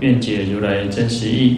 [0.00, 1.56] 愿解如来真实义。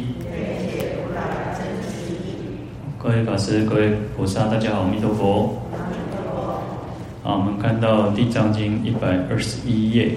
[2.96, 5.60] 各位法师、各位菩萨，大家好，阿弥陀佛。
[7.24, 10.12] 好，我们看到《地藏经》一百二十一页。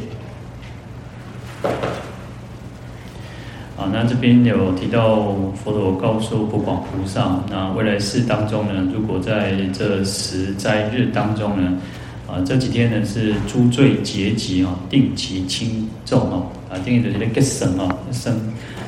[3.75, 5.33] 啊，那这边有提到
[5.63, 11.79] 佛陀告诉不广菩萨，那未来世当中呢，如果在这十斋日当中呢，
[12.27, 16.45] 啊，这几天呢是诸罪结集啊，定期轻重哦。
[16.71, 18.33] 啊，定义的这个神啊，圣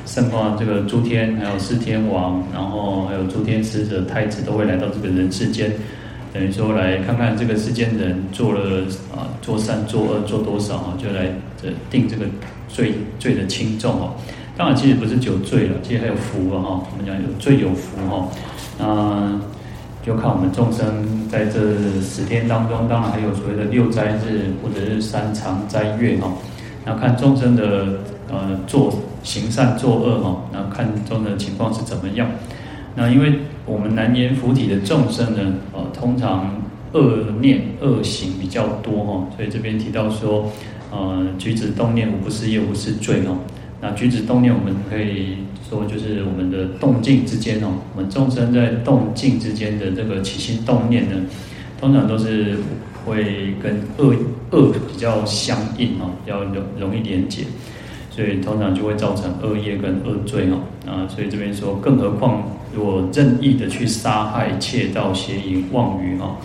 [0.06, 5.70] 圣化这个诸天，还有四天王，然后还有诸天使者、太子都会来到这个人世间，
[6.32, 8.82] 等于说来看看这个世间人做了
[9.14, 11.28] 啊，做善做恶做多少啊，就来
[11.62, 12.26] 这定这个
[12.70, 14.14] 罪罪的轻重哦。
[14.56, 16.84] 当然，其实不是只有罪了，其实还有福啊哈。
[16.90, 18.30] 我们讲有罪有福哈，
[18.80, 19.42] 那
[20.06, 21.60] 就看我们众生在这
[22.02, 26.32] 十天当中，当然还有所谓的六斋日或者是三长斋月哈。
[26.86, 32.30] 那看众生的呃做行善作恶哈，那看中的情况是怎么样？
[32.96, 36.62] 那因为我们难言佛体的众生呢，呃，通常
[36.92, 40.52] 恶念恶行比较多哈，所以这边提到说，
[40.92, 43.34] 呃，举止动念无不是业，无是罪哈。
[43.80, 45.38] 那举止动念，我们可以
[45.70, 51.16] 说就是我们的动静之间哦，我们众生在动静之间的这个起心动念呢，
[51.80, 52.58] 通常都是。
[53.06, 54.16] 会跟恶
[54.52, 57.44] 恶比较相应哦，比较容容易连结，
[58.10, 60.60] 所以通常就会造成恶业跟恶罪哦。
[60.86, 62.44] 啊，所以这边说，更何况
[62.76, 66.36] 如果任意的去杀害、窃盗、邪淫、妄语哈，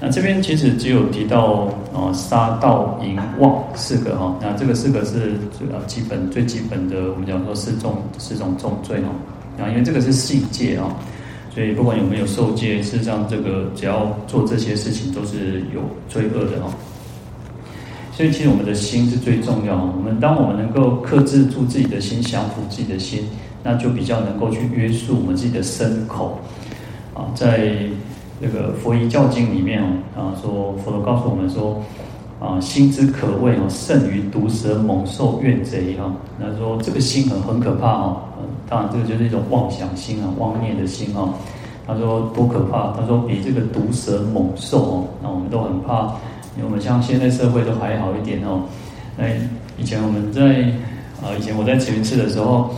[0.00, 9.62] 那这边其实只有提到啊，杀盗淫妄四个哈，那这个四个是最基本最基本的，我们讲说四重四种重罪哦。
[9.62, 10.88] 啊，因为这个是细戒啊。
[11.52, 16.72] 所以不管有没有受戒，事实上这个只要做这些事情都是有罪恶的哦。
[18.12, 19.74] 所以其实我们的心是最重要。
[19.74, 23.24] 我们当我们能够克制住自己的心，降服自己的心，
[23.64, 26.38] 那就比较能够去约束我们自己的身口。
[27.14, 27.74] 啊，在
[28.38, 29.82] 那个《佛遗教经》里面
[30.14, 31.82] 哦，啊说佛陀告诉我们说，
[32.38, 36.14] 啊心之可畏哦，胜于毒蛇猛兽怨贼哈。
[36.38, 38.22] 那说这个心很很可怕哦。
[38.70, 41.34] 当然，这个就是一种妄想心啊，妄念的心啊。
[41.86, 42.92] 他说多可怕！
[42.96, 46.14] 他说比这个毒蛇猛兽哦，那我们都很怕。
[46.62, 48.62] 我们像现在社会都还好一点哦。
[49.16, 49.24] 那
[49.76, 50.42] 以前我们在
[51.20, 52.70] 啊，以前我在慈云寺的时候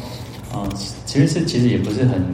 [0.51, 0.65] 啊，
[1.05, 2.25] 慈云寺其实也不是很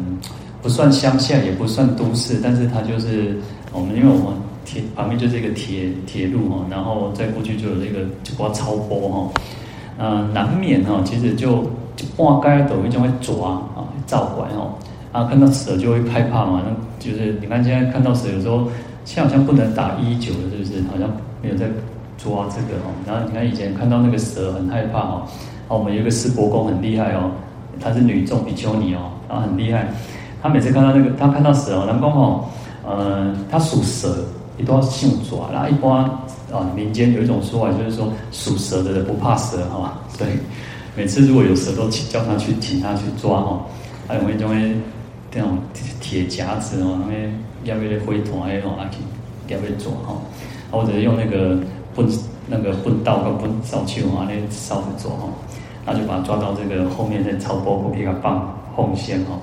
[0.63, 3.37] 不算乡下，也不算都市，但是它就是
[3.73, 9.31] 我们，因为我们铁旁边就是一个铁铁路哈，然后再过去就有这个就刮超波哈，
[9.99, 11.65] 嗯，难免哈，其实就。
[11.99, 14.71] 就半街都会这样会抓啊，照管哦，
[15.11, 16.63] 啊，看到蛇就会害怕嘛。
[16.65, 16.71] 那
[17.05, 18.69] 就是你看现在看到蛇，有时候
[19.05, 20.81] 现在好像不能打一九了，是不是？
[20.89, 21.11] 好像
[21.43, 21.67] 没有在
[22.17, 22.95] 抓这个哦。
[23.05, 25.23] 然后你看以前看到那个蛇很害怕哦。
[25.67, 27.33] 啊，我们有一个师伯公很厉害哦，
[27.81, 29.89] 他是女众比丘尼哦，然后很厉害。
[30.41, 32.45] 他每次看到那个，他看到蛇哦，南宫哦，
[32.87, 34.25] 呃，他属蛇，
[34.57, 35.51] 一定要姓抓。
[35.53, 36.05] 然后一般
[36.57, 40.31] 啊，民间有一种说法，就是说属蛇的人不怕蛇哈，所以。
[40.99, 43.65] 每次如果有蛇，都请叫他去，请他去抓哈。
[44.09, 44.75] 还有那种诶，
[45.31, 45.57] 这种
[46.01, 47.33] 铁夹子哦，那边
[47.63, 48.99] 要不要灰团诶，啊去
[49.55, 50.17] 要不要抓哈？
[50.73, 51.57] 或者是用那个
[51.95, 52.05] 棍
[52.49, 55.29] 那个棍刀跟棍扫帚啊，那扫着抓哈。
[55.87, 59.39] 然后就把它抓到这个后面再超波，给它放红线哈。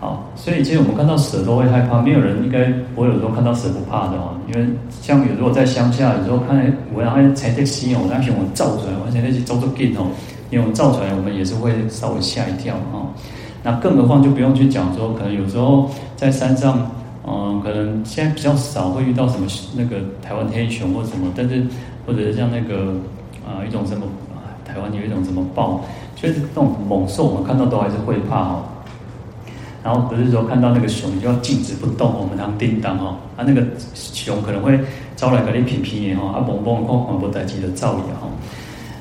[0.00, 4.34] 好，所以其实我们看到蛇都会害怕，没有人应该我有时候看到蛇不怕的哦。
[4.48, 4.66] 因为
[5.02, 6.56] 像有时候在乡下，有时候看
[6.94, 10.06] 我然后踩在溪哦，那边我照出来，我现在去走走近哦。
[10.52, 13.08] 因为我们造出来，我们也是会稍微吓一跳哈。
[13.62, 16.90] 那更何况就不用去讲说，可能有时候在山上，
[17.26, 21.64] 嗯，可能现在比较少会遇到什么那个台湾黑熊或什么，但是
[22.06, 22.92] 或者是像那个
[23.46, 24.04] 啊一种什么，
[24.62, 25.80] 台湾有一种什么豹，
[26.14, 28.62] 就是这种猛兽，我们看到都还是会怕哈。
[29.82, 34.78] 然后不是说看到那个熊你就要静止不动，我们当叮当哈，啊那个熊可能会
[35.16, 38.28] 招来个你皮皮的哈，啊蹦蹦哐哐不待机的造谣哈。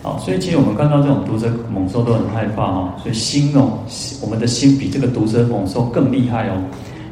[0.04, 3.78] 好，所以其实我们看到这种毒蛇猛兽都很害怕哈，所以心哦，
[4.22, 6.54] 我们的心比这个毒蛇猛兽更厉害哦。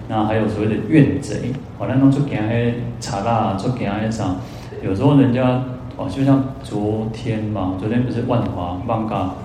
[0.07, 4.35] 那还有所谓的怨贼，好，那弄出给那查拉，出给那啥，
[4.83, 5.61] 有时候人家
[5.97, 9.35] 哦，就像昨天嘛，昨天不是万华万嘎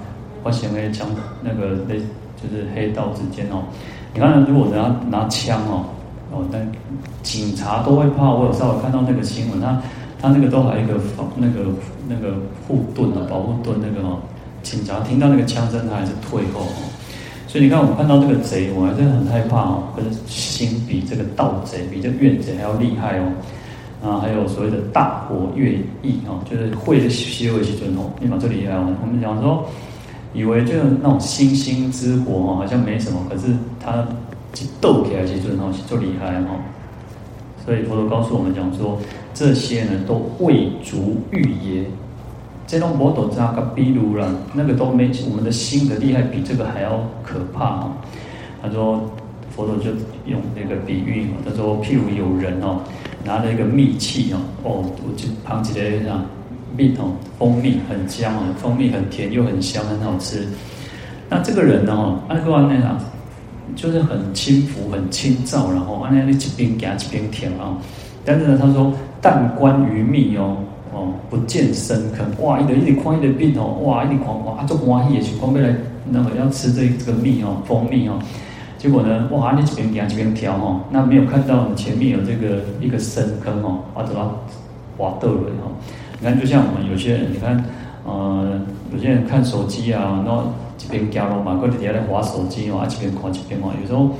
[0.43, 1.07] 发生那枪
[1.43, 3.65] 那个那就是黑道之间哦。
[4.15, 5.85] 你看，如果人家拿枪哦，
[6.33, 6.67] 哦，但
[7.23, 8.31] 警察都会怕。
[8.31, 9.79] 我有稍微看到那个新闻，他
[10.25, 11.67] 他那个都还有一个防那个
[12.09, 12.37] 那个
[12.67, 14.19] 护盾啊，保护盾那个哦。
[14.63, 16.89] 警察听到那个枪声，他还是退后哦。
[17.47, 19.85] 所以你看，我们看到这个贼，我还是很害怕哦。
[19.95, 23.33] 可是心比这个盗贼，比这怨贼还要厉害哦。
[24.03, 25.73] 啊，还有所谓的大火越
[26.03, 29.67] 役哦，就是会的西会西尊哦，你把这里来，我们讲说。
[30.37, 34.05] 以为就那种星星之火哦，好像没什么，可是它
[34.81, 36.59] 斗起来其实很就厉害哦。
[37.65, 38.99] 所以佛陀告诉我们讲说，
[39.35, 41.85] 这些呢都未足欲也。
[42.67, 47.93] 这种摩斗扎个比如了，那个都没我们的心的厉害，比这个还要可怕哦。
[48.63, 49.11] 他说
[49.55, 49.91] 佛陀就
[50.25, 52.81] 用那个比喻，他说譬如有人哦，
[53.23, 56.25] 拿了一个蜜器哦，哦，我就旁起来这样。
[56.77, 60.49] 蜜哦，蜂蜜很香哦，蜂蜜很甜又很香，很好吃。
[61.29, 62.99] 那这个人呢，按个那啥，
[63.77, 67.77] 就是很轻浮、很清躁，然后按那那一边夹一边甜啊。
[68.25, 70.57] 但是呢，他说但观于蜜哦，
[70.93, 75.75] 哦不见深坑，哇，一点一点宽一点病哦，哇，一点宽哇，这哇也去光过来，
[76.11, 78.19] 那么要吃这这个蜜哦，蜂蜜哦。
[78.79, 84.31] 结果呢，哇，那一边夹一边挑哦，那没有看到你前面有这个一个深坑哦，或者啊
[84.99, 85.73] 滑豆了哦。
[86.21, 87.65] 你看，就像我们有些人，你看，
[88.05, 88.61] 呃，
[88.93, 93.73] 有些人看手机啊，然后这边加了嘛，或者底下在滑手机哦，啊，这边滑这边滑。
[93.81, 94.11] 有时候，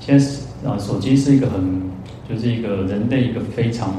[0.00, 0.24] 现在
[0.66, 1.82] 啊，手机是一个很，
[2.28, 3.92] 就是一个人类一个非常，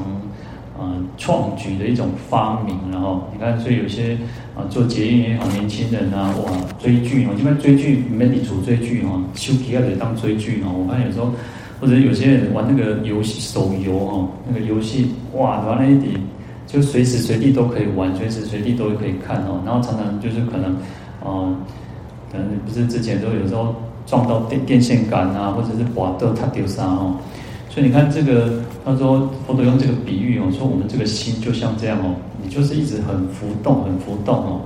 [0.80, 2.76] 嗯，创举的一种发明。
[2.90, 4.18] 然后你看，所以有些
[4.54, 10.72] 啊，做捷运也好，年轻人啊，哇，追剧哦，一般追剧没你主追剧哦，手机要得当追剧哦。
[10.76, 11.32] 我看有时候，
[11.80, 16.14] 或者有些人玩那个游戏手游哦，那个游戏哇，玩了一点。
[16.66, 19.62] 就随时随地都可以玩，随时随地都可以看哦。
[19.64, 20.76] 然后常常就是可能，
[21.24, 21.56] 嗯，
[22.32, 23.72] 可能不是之前都有时候
[24.04, 27.14] 撞到电电线杆啊，或者是滑到他丢沙哦。
[27.76, 34.60] 所以你看这个，他说佛陀用这个比喻哦，说我们这个心就像这样哦，你就是一直很浮动，很浮动哦。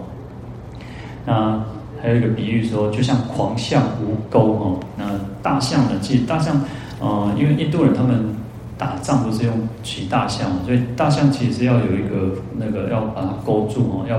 [1.26, 1.60] 那
[2.00, 4.80] 还有一个比喻说，就像狂象无钩哦。
[4.96, 5.06] 那
[5.42, 5.98] 大象呢？
[6.00, 6.62] 其实大象，
[7.00, 8.32] 呃，因为印度人他们。
[8.78, 14.18] 打仗都是用骑大象，所以大象其实是要有一个那个要把它勾住哦，要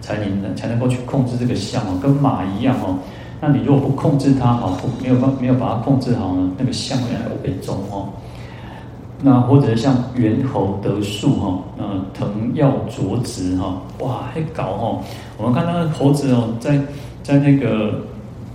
[0.00, 2.96] 才能才能够去控制这个象哦，跟马一样哦。
[3.38, 8.08] 那你如果不控制它好，没有办没有把它控制好呢，那个象也会被中哦。
[9.20, 15.02] 那或者像猿猴得树哈，嗯，藤要啄直哈，哇，还搞哦。
[15.36, 16.78] 我们看那个猴子哦，在
[17.22, 18.00] 在那个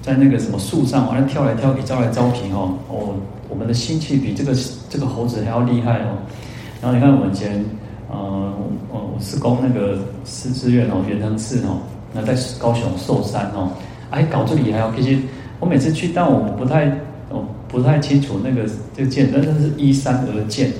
[0.02, 3.16] 在那个什么树上，好像跳来跳去，招来招去哦，哦。
[3.50, 4.52] 我们的心气比这个
[4.90, 6.18] 这个猴子还要厉害哦。
[6.82, 7.64] 然后你看我们以前，
[8.10, 8.52] 呃，
[8.90, 11.78] 我我是供那个寺寺院哦，圆灯寺哦，
[12.12, 13.70] 那在高雄寿山哦，
[14.10, 15.22] 还，搞这里还要其实
[15.60, 16.92] 我每次去，但我不太
[17.74, 20.72] 不太清楚那个这个剑，但是是依山而建。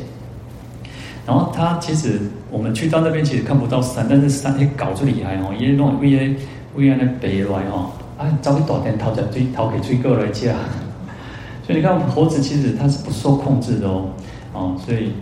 [1.26, 2.20] 然后他其实
[2.52, 6.36] 我们去到那边其实看不到山，但是山也搞出厉害哦，因为弄为了
[6.76, 10.54] 为了那北来哦，啊，找一大点头在追头给追过来吃。
[11.66, 14.10] 所以你看，猴子其实它是不受控制的哦，
[14.54, 15.14] 啊，所以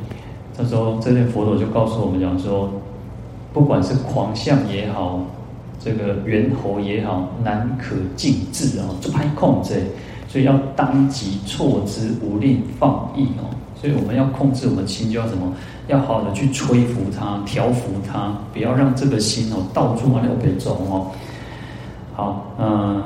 [0.57, 2.69] 他说这边佛陀就告诉我们讲说，
[3.53, 5.21] 不管是狂象也好，
[5.79, 9.83] 这个猿猴也好，难可静制啊，就怕控制，
[10.31, 13.43] 所以要当即措之，无令放逸哦。
[13.75, 15.51] 所以我们要控制我们心，就要什么？
[15.87, 21.11] 要好好的去吹拂它，调服它，不要让这个心哦到处往那边走哦。
[22.13, 23.03] 好，嗯，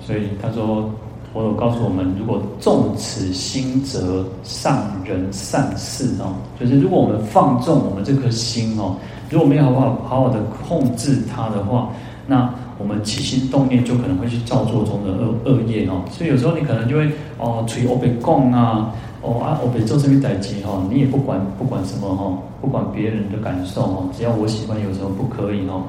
[0.00, 0.90] 所以他说。
[1.32, 8.96] 佛陀告诉我们，如果纵此心则上人善事哦，就是如果我们放纵我们这颗心哦，
[9.28, 11.90] 如果没有好好好好的控制它的话，
[12.26, 16.04] 那我们起心动念就可能会去造作中的恶恶业哦。
[16.10, 18.92] 所以有时候你可能就会哦，随我被供啊，
[19.22, 25.84] 哦啊，我被做这边代志哈，你也不管不管什么哈，不管别人的感受哈，只要我喜欢，有时候不可以哦。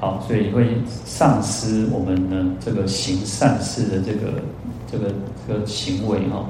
[0.00, 4.32] 好，所以会丧失我们的这个行善事的这个。
[4.92, 5.06] 这个
[5.48, 6.44] 这个行为哈，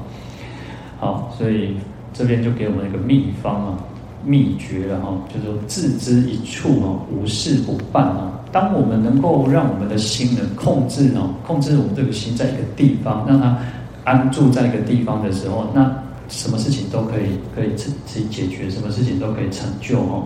[0.98, 1.76] 好，所以
[2.12, 3.78] 这边就给我们一个秘方啊，
[4.24, 8.40] 秘诀了哈，就是说置之一处啊，无事不办啊。
[8.52, 13.58] 当我们能够让我们的心能控制呢，控制我们这个心在一个地方，让它
[14.04, 15.90] 安住在一个地方的时候，那
[16.28, 20.22] 什么事情都可以可以自己解决，什么事情都可以成就哈。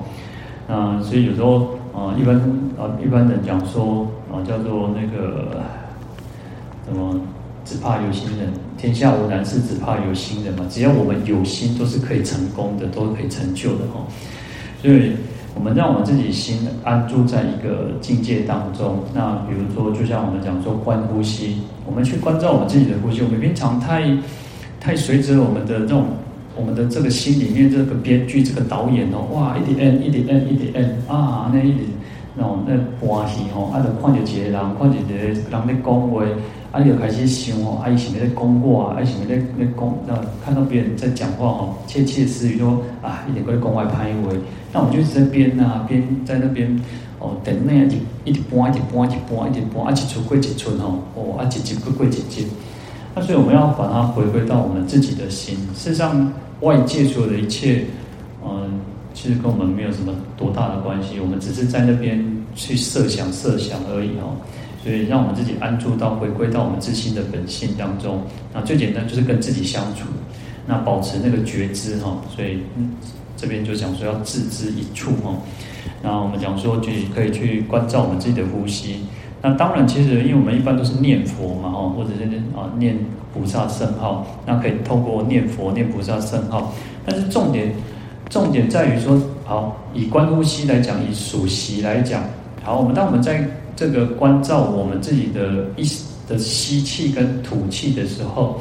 [0.68, 2.34] 啊，所以有时候啊，一般
[2.76, 5.62] 啊一般人讲说啊，叫做那个
[6.86, 7.18] 什么。
[7.68, 10.64] 只怕有心人，天下无难事，只怕有心人嘛。
[10.70, 14.06] 只要我们有心，都是可以成功的，都可以成就的哈。
[14.80, 15.16] 所以
[15.56, 18.98] 我们让我们自己心安住在一个境界当中。
[19.14, 23.22] 那比如说，就像我们讲说观呼吸，我们去关照我们自己的呼吸。
[23.22, 24.04] 我们平常太
[24.78, 26.04] 太随着我们的这种，
[26.54, 31.86] 我们的这个心里面这个编剧、这个导演哦，哇，一点 n，一点 n，一点 n 啊，那一点
[32.36, 36.22] 那种那关系哦，啊，就看着一个人，看着一个人在讲话。
[36.76, 40.14] 啊，就开始想哦，啊，以前在讲话，啊，以前在在讲，那
[40.44, 44.28] 看到别人在讲话哦，窃窃私语说啊，一点过来讲外拍话，
[44.74, 46.78] 那我们就一直在编啊，编在那边
[47.18, 47.88] 哦，等那样
[48.26, 52.46] 一直播，一直播，一直播，一直播，啊，一出过一出哦，哦，啊，一集过过一集，
[53.14, 55.56] 那所以我们要把它回归到我们自己的心。
[55.74, 56.30] 事实上，
[56.60, 57.86] 外界所有的一切，
[58.44, 58.80] 嗯，
[59.14, 62.22] 其实跟我们没有什么多大的关系，我们只是在那边
[62.54, 64.36] 去设想设想而已哦。
[64.86, 68.22] 所以，让我们自己安住到回归到我们自心的本性当中。
[68.54, 70.06] 那最简单就是跟自己相处，
[70.64, 72.16] 那保持那个觉知哈。
[72.32, 72.92] 所以，嗯，
[73.36, 75.34] 这边就讲说要置之一处哈。
[76.04, 79.00] 那我们讲说就可以去关照我们自己的呼吸。
[79.42, 82.22] 那当然，其实因为我们一般都是念佛嘛哈，或者是
[82.56, 82.96] 啊念
[83.34, 86.72] 菩萨圣号，那可以透过念佛念菩萨圣号。
[87.04, 87.74] 但是重点
[88.30, 92.22] 重点在于说，好，以观呼吸来讲，以数息来讲，
[92.62, 93.44] 好，我们当我们在
[93.76, 95.86] 这个关照我们自己的一
[96.26, 98.60] 的吸气跟吐气的时候，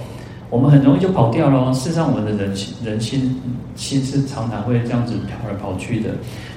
[0.50, 1.74] 我们很容易就跑掉了。
[1.74, 3.42] 事实上，我们的人心人心
[3.76, 6.10] 心是常常会这样子跑来跑去的。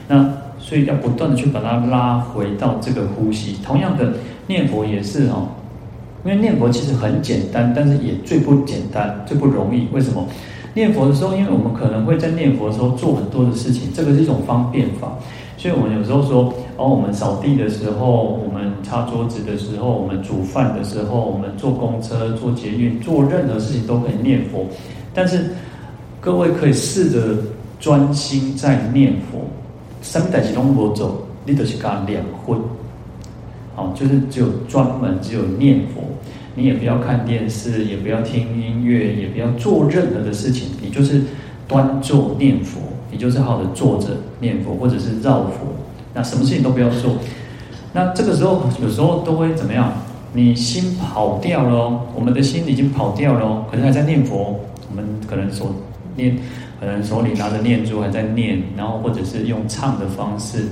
[0.07, 3.57] 那所以要不断的去把它拉回到这个呼吸。
[3.65, 4.13] 同样的，
[4.47, 5.49] 念佛也是哦，
[6.25, 9.87] 因为念佛其实很简单，但是也最不简单、最不容易。
[9.93, 10.27] 为什么？
[10.75, 15.13] 念佛的时候，因为我们可能会在念佛的时候做很多的事情，这个是一种方便法。
[15.59, 24.65] 所以我们有时候说，哦，我们扫地的时候，我们擦桌子的时候，我们煮饭的时候，我们坐公车、坐捷运，做任何事情都可以念佛。
[25.13, 25.51] 但是
[26.21, 27.37] 各位可以试着
[27.81, 29.41] 专心在念佛，
[30.01, 32.57] 三代志都不做，你都是讲两分。
[33.75, 36.03] 好，就是只有专门只有念佛，
[36.55, 41.21] 你也不要看电视，也不要听音乐，也不要做任何的事情，你就是
[41.67, 42.81] 端坐念佛。
[43.11, 44.09] 你就是好好的坐着
[44.41, 45.67] 念佛，或者是绕佛，
[46.15, 47.17] 那什么事情都不要做。
[47.93, 49.93] 那这个时候有时候都会怎么样？
[50.35, 54.61] 你心跑掉了，我们的心已经跑掉了，可能还在念佛。
[54.91, 55.75] 我们可能手
[56.17, 56.37] 念，
[56.79, 60.67] 可能手里拿着念珠还在念，然后或者是用唱的方式，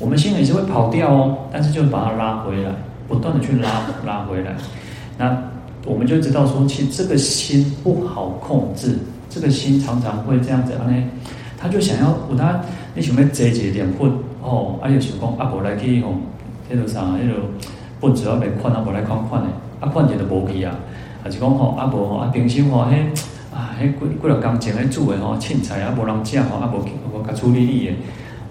[0.00, 1.38] 我们心里是会跑掉哦。
[1.52, 2.70] 但是就把它拉回来，
[3.06, 4.56] 不断的去拉拉回来。
[5.16, 5.36] 那
[5.86, 8.98] 我们就知道说，其实这个心不好控制，
[9.30, 10.84] 这个心常常会这样子啊，
[11.60, 12.60] 他就想要，有他
[12.94, 14.06] 你想要坐一个念佛
[14.40, 16.14] 哦，啊，又想讲啊，无来去吼，
[16.70, 17.34] 迄个啥，迄个
[18.00, 19.48] 本子要来款啊，无来款款的，
[19.80, 20.78] 啊，款者就无去啊，
[21.22, 22.94] 还是讲吼，啊无吼，啊平时吼，迄
[23.52, 27.92] 啊，迄几几落工前咧煮的吼，凊彩啊无人食吼，啊无去无甲处理你的，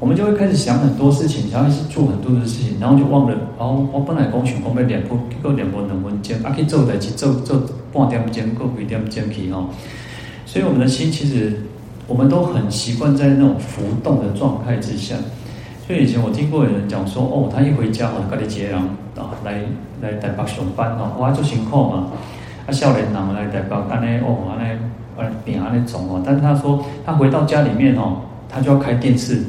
[0.01, 7.61] 我们就会开始想很多事情，然后是做很多的事情，然后就忘了，哦，我本来讲想讲要念佛，结果念佛两分钟，啊去做代志做做
[7.93, 9.69] 半点钟，过几点钟去吼，
[10.45, 11.61] 所以我们的心其实。
[12.07, 15.15] 我们都很习惯在那种浮动的状态之下，
[15.85, 18.77] 所以以前我听过有人讲说，哦，他一回家哦，家里接人
[19.15, 19.61] 啊，来
[20.01, 22.07] 来台北上班哦，哇，做辛苦嘛，
[22.65, 24.79] 啊，少年人来台北，安尼哦，安尼
[25.17, 29.43] 啊，变安尼种哦，但是他说他回到家里面哦，他就要开电视，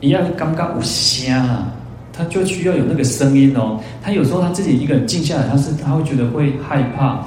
[0.00, 1.72] 一样刚刚有声啊，
[2.12, 7.20] 他就需要有那个声音哦，他有时候他自己一个人静下来，他是他会觉得会害怕。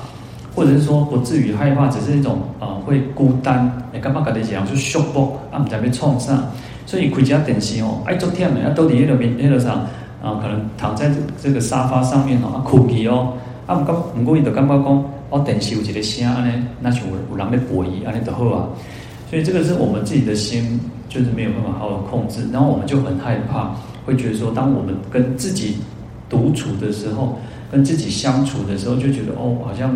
[0.56, 6.44] 或者是说不至于害怕，只是一种啊、呃、会孤单，你干嘛搞这些样就束缚啊，唔知被创伤，
[6.86, 9.82] 所以开家电视哦，哎，昨天啊都伫那边那个上
[10.22, 13.34] 啊，可能躺在这这个沙发上面哦，啊哭泣哦，
[13.66, 18.68] 啊唔过唔过伊就感觉讲，哦电视有一个声安尼，那就有有人在播伊安尼就好啊，
[19.30, 20.80] 所以这个是我们自己的心
[21.10, 23.72] 就是没有办法好好控制，然后我们就很害怕，
[24.06, 25.78] 会觉得说，当我们跟自己
[26.30, 27.40] 独处的时候。
[27.74, 29.90] 跟自己相处的时候，就觉得哦，好像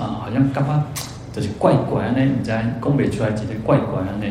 [0.00, 0.82] 啊，好像干嘛，
[1.30, 4.26] 就是怪怪啊，那你在讲不出来，觉得怪怪啊，那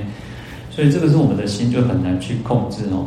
[0.71, 3.05] 所以这个是我们的心就很难去控制哦。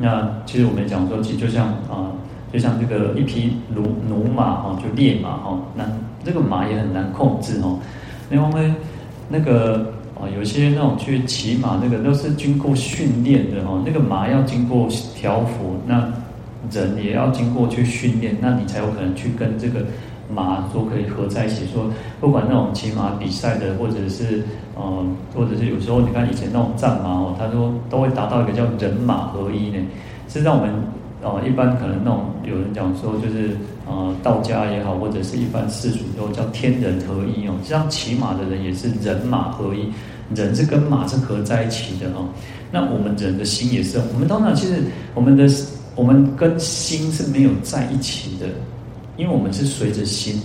[0.00, 2.10] 那其实我们讲说，其实就像啊，
[2.52, 5.84] 就像这个一匹駑駑马哈，就烈马哈，那
[6.24, 7.78] 这个马也很难控制哦。
[8.32, 8.72] 因为
[9.28, 16.12] 那个啊，有些那种去骑马，那个都是经过训练的哦，那个马要经过调服那。
[16.70, 19.80] 人也要经过去训练，那你才有可能去跟这个
[20.32, 21.66] 马说可以合在一起。
[21.72, 21.90] 说
[22.20, 24.42] 不管那种骑马比赛的，或者是
[24.76, 25.04] 呃，
[25.34, 29.78] 或者是有时候你看以前那种战马哦，他说都会达到一个叫人马合一呢，
[30.28, 30.74] 是让我们
[31.22, 33.56] 哦，一般可能那种有人讲说，就是
[33.86, 37.54] 呃，道家也好，或者是一般世俗都叫天人合一哦。
[37.62, 39.92] 像骑马的人也是人马合一，
[40.34, 42.26] 人是跟马是合在一起的哦。
[42.70, 44.82] 那我们人的心也是，我们通常其实
[45.14, 45.46] 我们的
[45.94, 48.46] 我们跟心是没有在一起的，
[49.16, 50.40] 因为我们是随着心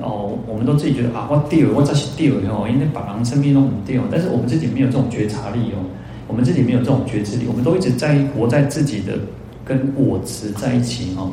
[0.00, 5.84] 哦，我们都自己觉得啊，我掉，我这是掉哦，因为把人生命都很掉，但是我们自己没有这种觉察力哦，
[6.28, 9.18] 我们自己没有这种觉知力，我们都一直在活在自己的。
[9.66, 11.26] 跟我执在一起哈，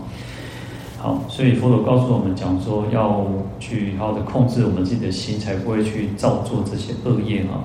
[0.97, 3.27] 好，所以佛陀告诉我们讲说，要
[3.59, 7.59] 去好好的控制我们自己的心，才不会去造作这些恶业啊。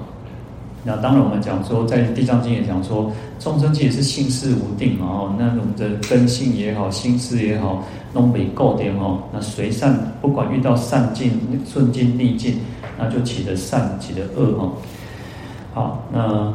[0.87, 9.19] 那当然，我们讲说，在《地藏经》也讲说，众生其实是性事无定嘛哦，那我们的根性也好，心思也好，弄没够点哦。
[9.33, 11.33] 那随善，不管遇到善境、
[11.67, 12.55] 顺境、逆境，
[12.97, 14.73] 那就起的善，起的恶哈。
[15.75, 16.55] 好，那。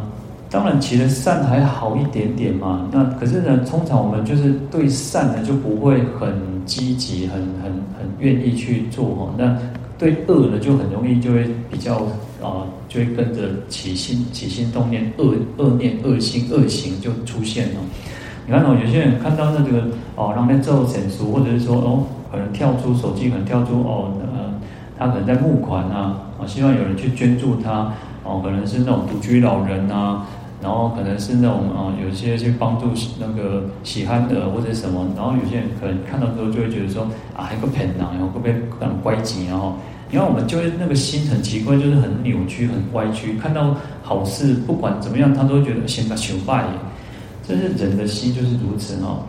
[0.53, 2.85] 当然，起的善还好一点点嘛。
[2.91, 6.33] 那可是呢，通常我们就是对善呢就不会很
[6.65, 9.33] 积极、很很很愿意去做哈。
[9.38, 9.57] 那
[10.01, 12.08] 对恶呢就很容易就会比较
[12.41, 17.75] 啊、就会跟着起心起心动念，恶恶念、恶心、恶行就出现了。
[18.48, 24.51] 你看哦，有些人看到那个哦，让他做神书，或者是说哦，可能跳出手机，可能跳出哦，呃，
[24.98, 27.93] 他可能在募款啊，啊，希望有人去捐助他
[28.24, 30.25] 哦，可能是那种独居老人啊。
[30.62, 37.03] 然后可能是那种啊、呃，有些去帮助那个喜憨的或者什么，然后有些人可能看到之后就会觉得说
[37.36, 39.74] 啊，还有个骗呐，然后会不会很乖巧，然后，
[40.12, 46.65] 因为我们就会那个心很奇怪，就是很扭曲、很歪曲，看到好事不管怎么样，他都会觉得先把求败，
[47.48, 49.24] 这是人的心就是如此哦。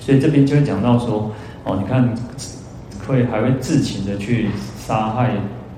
[0.00, 1.30] 所以这边就会讲到说
[1.64, 2.14] 哦，你看
[3.06, 4.48] 会还会自情的去
[4.78, 5.32] 杀害。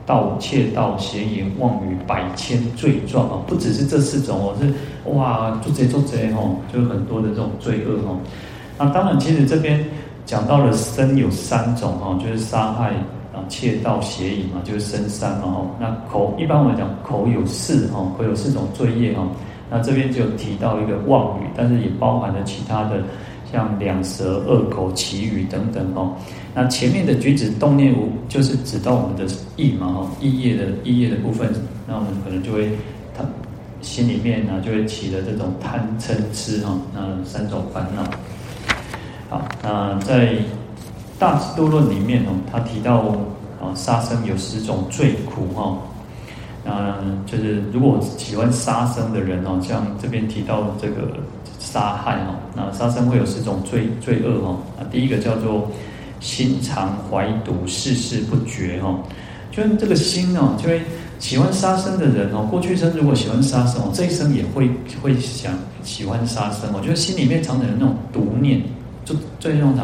[0.08, 4.72] 盗窃盗邪淫妄语百千罪状啊，不只是这四种哦，是
[5.12, 8.16] 哇做贼做贼哦，就很多的这种罪恶哦。
[8.78, 9.84] 那当然，其实这边
[10.24, 12.94] 讲到了身有三种哈，就是杀害
[13.34, 15.66] 啊、窃盗邪淫嘛，就是身三嘛哈。
[15.78, 19.26] 那口一般我们讲口有四哈，口有四种罪业哈。
[19.70, 23.02] 那这边就提到一个妄语，但是也包含了其他的。
[23.50, 26.14] 像两舌、恶口、綺语等等哦，
[26.54, 29.26] 那前面的举止动念无，就是指到我们的
[29.56, 31.50] 意嘛哈，意业的意业的部分，
[31.86, 32.70] 那我们可能就会
[33.16, 33.24] 他
[33.80, 38.04] 心里面呢就会起了这种贪嗔痴哈，那三种烦恼。
[39.30, 40.36] 好，那在
[41.18, 42.98] 大智度论里面哦，他提到
[43.62, 45.78] 啊杀生有十种罪苦哈，
[46.64, 51.14] 那就是如果喜欢杀生的人哦，像这边提到这个。
[51.70, 54.58] 杀害哈，那杀生会有十种罪罪恶哈。
[54.78, 55.70] 啊第一个叫做
[56.18, 58.98] 心常怀毒，事事不绝哈。
[59.50, 60.80] 就这个心哦，就会
[61.18, 64.70] 喜欢杀生的人哦，过去生如果喜欢杀生哦，这一生也会
[65.02, 65.52] 会想
[65.82, 66.80] 喜欢杀生哦。
[66.80, 68.62] 就是心里面常常有那种毒念，
[69.04, 69.74] 就最那种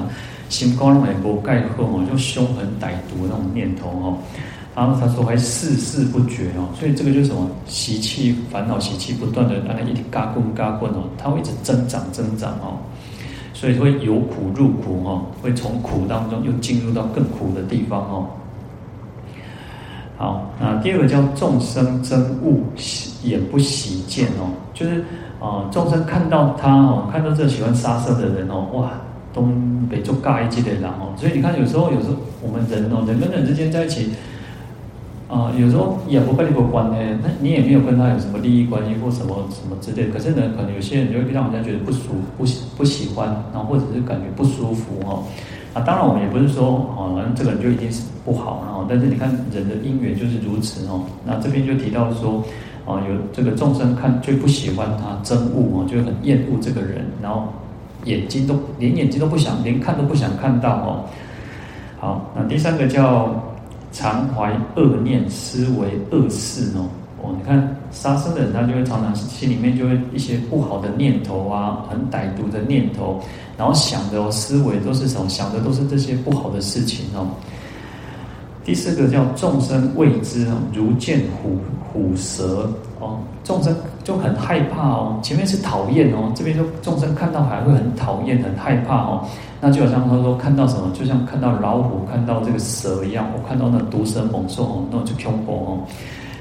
[0.49, 4.19] 心高冷不盖厚哦，就凶狠歹毒那种念头哦。
[4.77, 12.79] 然后他说还世事不绝哦，所以这个就是什么习气烦恼习气不断的，让他一直嘎棍嘎棍哦，他会一直增长增长哦，
[13.53, 18.27] 所以会由苦入苦哦，会从苦当中又进入到更苦的地方哦。
[20.17, 22.59] 好，那第二个叫众生憎恶
[23.23, 25.05] 眼不喜见哦，就是
[25.39, 28.91] 啊众生看到他哦，看到这喜欢杀生的人哦，哇，
[29.33, 34.11] 东北就嘎一记的人哦，所以你看有时候有时候我们人哦，人跟人之间在一起。
[35.35, 40.07] 啊、有时候也不跟你有关呢，那你也没有跟他有什么利益关系或什么什么之类。
[40.07, 45.21] 可是呢，可能有些人就会让人家觉得不舒、不喜不喜欢，然后或者是感觉不舒服哈。
[45.73, 51.03] 啊，当然我们也不是说啊，这个人就一定是不好，然后但是你看人的因缘就是如此哦。
[51.27, 52.41] 那这边就提到说，
[52.87, 57.49] 啊，有这个众生看最不喜欢他憎恶哦，就很厌恶这个人，然后
[58.05, 61.05] 眼睛都连眼睛都不想，连看都不想看到哦。
[61.99, 63.35] 好，那第三个叫。
[63.95, 66.89] 常怀恶念，思维恶事哦
[67.23, 73.21] 哦，你看杀生的人，他就会常常心里面就会一些不好的念头啊，很歹毒的念头，
[73.57, 75.29] 然后想的哦，思维都是什么？
[75.29, 77.29] 想的都是这些不好的事情哦。
[78.65, 81.57] 第四个叫众生畏之哦，如见虎
[81.93, 82.69] 虎蛇
[83.05, 85.19] 哦，众生就很害怕哦。
[85.23, 89.25] 前面是讨厌哦，这边就众生看到还会很讨厌、很害怕哦。
[89.61, 95.79] 那就好像他说看到什么，就像看到老虎、看到这个蛇一样，我看到那毒蛇猛兽哦，那就恐怖哦。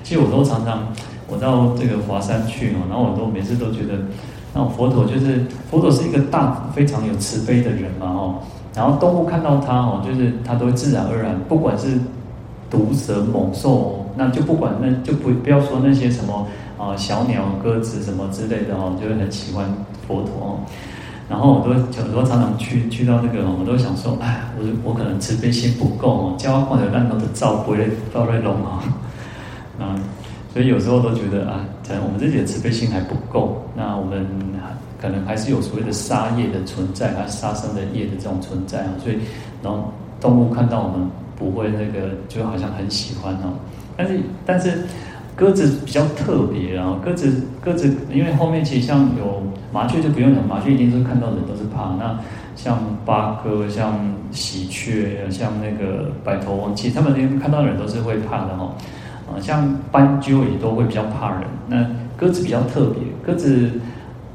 [0.03, 0.87] 其实我都常常
[1.29, 3.93] 我到这个华山去哦，然后我都每次都觉得，
[4.53, 8.35] 那佛陀就是佛陀是一个大非常有慈悲的人嘛哦。
[8.75, 11.99] 然后动物看到他哦，就是他都会自然而然，不管是
[12.69, 16.47] 毒蛇猛兽，那就不管那就不不要说那些什么
[16.77, 19.65] 啊小鸟鸽子什么之类的哦，就会很喜欢
[20.07, 20.59] 佛陀。
[21.29, 28.83] 然后我都有时候常常去去到那个，我都想说，哎，我我可能慈悲心不够哦，叫我看到烂头的照不会照来弄啊，
[29.79, 29.95] 啊，
[30.53, 34.27] 所以有时候都觉得啊，可能我们自己的慈悲心还不够，那我们
[35.01, 39.17] 可能还是有所谓的杀业的存在，还杀生的业的这种存在啊，所以
[39.63, 43.53] 然后动物看到我们不会那个，就好像很喜欢哦，
[43.97, 44.83] 但是但是。
[45.35, 51.95] 鸽子比较特别啊，鸽子鸽子，因为后面其实像有麻雀就不用讲，麻雀一定是看到人都是怕。
[51.97, 52.15] 那
[52.55, 58.75] 像八哥、像喜鹊、像那个白头翁，其实他们连看到人都是会怕的哈。
[59.27, 61.41] 啊，像斑鸠也都会比较怕人。
[61.67, 61.83] 那
[62.15, 63.71] 鸽子比较特别，鸽子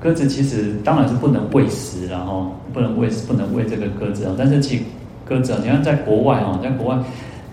[0.00, 4.34] 鸽子其实当然是不能喂食，然后不能喂食不能喂这个鸽子啊。
[4.36, 4.82] 但是其实
[5.24, 6.98] 鸽子啊，你看在国外啊，在国外。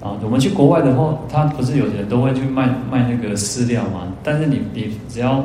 [0.06, 4.14] 啊，我们去国外的话，他不是有些人都会去卖卖那个饲料嘛？
[4.24, 5.38] 但是你你只要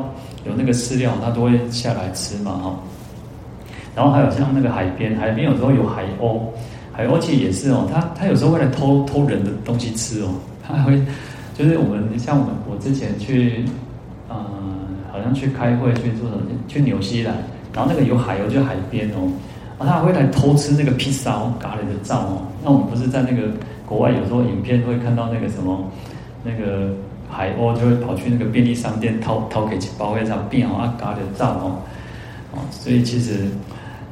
[0.45, 2.79] 有那个饲料，他都会下来吃嘛，哈。
[3.95, 6.41] 然后还有像那个海边，海边有时候有海鸥，
[6.93, 10.29] 海鸥其实也是哦，他他有时候会来偷偷人的东西吃哦，
[10.61, 11.01] 他还会
[11.57, 13.65] 就是我们像我们我之前去，
[14.29, 14.35] 嗯、
[15.11, 17.33] 好像去开会去做什么，去纽西兰，
[17.73, 19.25] 然后那个有海鸥就海边哦，
[19.79, 23.47] 然后他还会来偷吃那个披萨哦，咖喱的罩哦，那我们不是在那个。
[23.91, 25.83] 国外有时候影片会看到那个什么，
[26.45, 26.93] 那个
[27.29, 31.75] 海鸥就会跑去那个便利商店掏掏给钱包会上变好啊嘎的照哦，
[32.53, 33.49] 哦，所以其实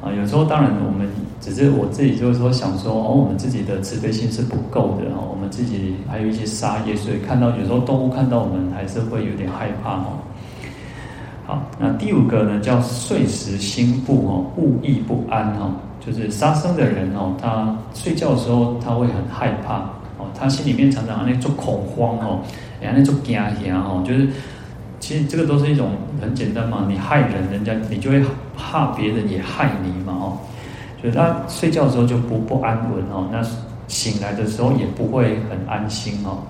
[0.03, 1.07] 啊有时候当然我们
[1.39, 10.19] 只是我自己就是说想说哦，我们自己的慈悲心是不够的哦，我们自己还有一些杀业，所以看到有时候动物看到我们还是会有点害怕哦。
[11.49, 15.73] 好，那第五个呢叫睡时心不哦，故意不安哦。
[15.99, 19.79] 就是杀生的人哦，他睡觉的时候他会很害怕
[20.19, 22.41] 哦，他心里面常常那种恐慌哦，
[22.79, 24.29] 然后那种惊吓哦，就是
[24.99, 25.89] 其实这个都是一种
[26.21, 28.23] 很简单嘛，你害人，人家你就会
[28.55, 30.37] 怕别人也害你嘛哦，
[31.01, 33.41] 所以他睡觉的时候就不不安稳哦，那
[33.87, 36.43] 醒来的时候也不会很安心哦。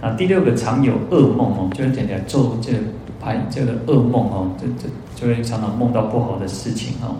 [0.00, 2.78] 那第六个常有噩梦哦，就是点点做这个
[3.26, 7.16] 拍这个噩梦哦，这这就会常常梦到不好的事情哦。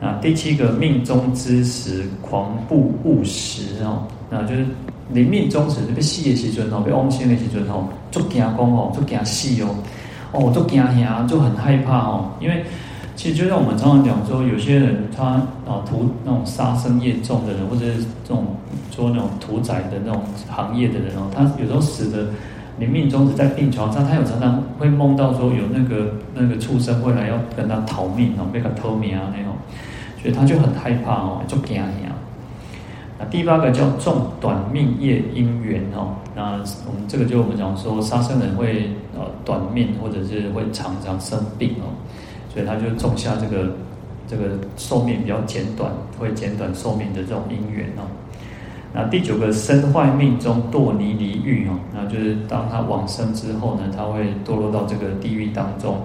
[0.00, 4.66] 啊，第七个命中之时，狂怖误食哦，那就是
[5.12, 9.76] 临命终时，被死的时阵哦，被往生的时阵哦，就惊讲哦，就惊死哦，
[10.32, 12.30] 哦，就惊吓，就很害怕哦。
[12.40, 12.64] 因为
[13.14, 15.24] 其实就像我们常常讲说，有些人他
[15.66, 18.44] 啊屠那种杀生业重的人，或者是这种
[18.90, 20.20] 做那种屠宰的那种
[20.50, 22.26] 行业的人哦，他有时候死的
[22.78, 29.54] 临命终时在病床上，他有常常会梦到说有那个那个畜生会来要跟他逃命哦，被他偷命啊那种。
[30.20, 31.84] 所以他就很害怕哦，就惊吓。
[33.20, 36.54] 那第八个叫重短命业因缘哦，那
[36.88, 41.94] 我们这个就我们讲说杀生人会呃短命，或者是会常常生病哦，
[42.52, 43.70] 所以他就种下这个
[44.26, 45.88] 这个寿命比较减短，
[46.18, 48.02] 会减短寿命的这种因缘哦。
[48.92, 55.98] 那第九个身坏命中堕泥离狱哦，那就是当他往生之后呢，他会堕落到这个地狱当中。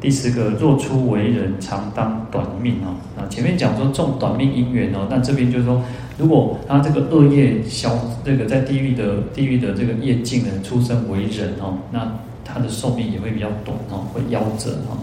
[0.00, 2.96] 第十个，若出为人，常当短命哦。
[3.18, 5.82] 啊，前面讲说种短命因缘哦，那这边就是说，
[6.16, 12.10] 如果他这个恶业消，这个在地狱的地狱的这个业尽呢，出生为人哦，那
[12.44, 14.96] 他的寿命也会比较短哦，会夭折哦。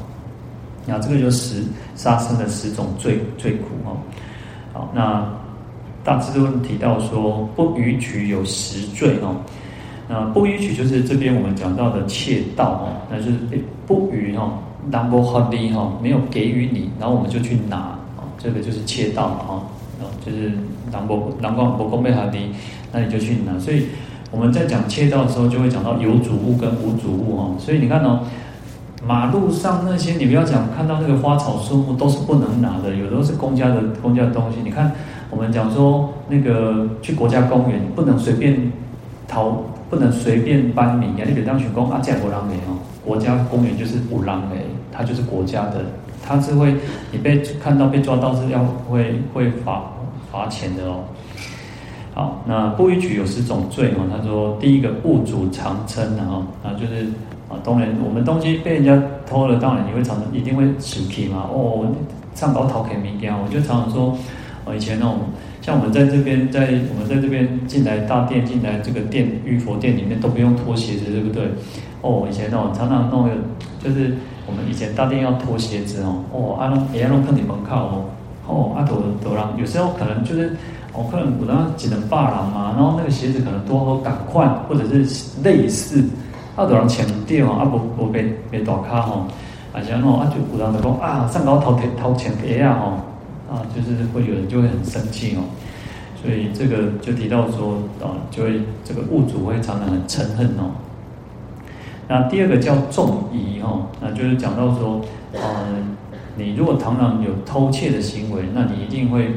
[0.87, 1.63] 那这个就是十
[1.95, 3.97] 杀生的十种最最苦哦。
[4.73, 5.27] 好，那
[6.07, 9.35] 大智度论提到说，不与取有十罪哦。
[10.07, 13.37] 那不与取就是这边我们讲到的窃盗哦，那就是
[13.85, 14.53] 不与哦。
[14.89, 17.75] 当不合理哈，没有给予你，然后我们就去拿
[18.15, 19.63] 啊，这个就是窃盗嘛哈，
[20.25, 20.53] 就是
[20.89, 22.51] 当不当光不公被合理，
[22.89, 23.59] 那你就去拿。
[23.59, 23.83] 所以
[24.31, 27.49] 我们在讲窃盗的时候，就会讲到有主物跟无主物哈。
[27.59, 28.21] 所以你看哦，
[29.05, 34.59] 马路上那些你不要讲看到那个花草树木都是不能拿的，有的是公家的公家的东西。
[34.63, 34.89] 你看
[35.29, 38.71] 我们讲说那个去国家公园不能随便
[39.27, 42.79] 逃，不能随便搬名呀，你别当选公啊，这样不让你哦。
[43.05, 45.85] 国家公园就是五郎诶，它就是国家的，
[46.23, 46.75] 它是会
[47.11, 49.83] 你被看到被抓到是要会会罚
[50.31, 51.03] 罚钱的哦。
[52.13, 54.07] 好，那不与取有十种罪哦。
[54.09, 57.05] 他说第一个物主常称啊，啊就是
[57.47, 61.45] 啊，当然我们东西被人家偷了，当然你会常常一定会生气嘛。
[61.53, 61.85] 哦，
[62.33, 64.17] 上岛讨给民家，我就常常说，
[64.67, 65.19] 哦以前那种
[65.61, 71.43] 像我们在这边在我们在这边进来大殿进来这个殿玉佛殿里面都不用脱鞋子，对不对？
[72.01, 73.31] 哦，以前哦，常常弄个，
[73.83, 74.13] 就是
[74.45, 78.05] 我们以前大殿要脱鞋子哦，哦，阿龙也要弄看你门口哦，
[78.47, 80.55] 哦，阿头头狼，有时候可能就是，
[80.93, 86.03] 哦，可能有人只能霸狼嘛，然后那个鞋子可能多好赶快，或者是类似，
[86.55, 89.27] 阿头狼前掉啊，不不被被打卡吼，啊
[89.73, 92.93] 好像哦啊就有人就讲啊上高偷偷钱给啊吼
[93.49, 95.43] 啊，就是会有人就会很生气哦。
[96.21, 100.71] 所以这个就提到说啊，就会这个物主会常常很嗔恨哦。
[102.09, 104.99] 那第二个叫重疑哦，那就是讲到说，
[105.33, 105.67] 呃，
[106.35, 109.35] 你如果常常有偷窃的行为，那你一定会